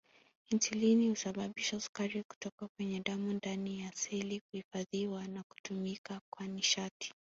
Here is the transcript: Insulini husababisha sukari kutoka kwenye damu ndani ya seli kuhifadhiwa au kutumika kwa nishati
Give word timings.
Insulini 0.49 1.09
husababisha 1.09 1.79
sukari 1.79 2.23
kutoka 2.23 2.67
kwenye 2.67 2.99
damu 2.99 3.33
ndani 3.33 3.79
ya 3.79 3.91
seli 3.91 4.39
kuhifadhiwa 4.41 5.23
au 5.23 5.43
kutumika 5.49 6.21
kwa 6.29 6.47
nishati 6.47 7.13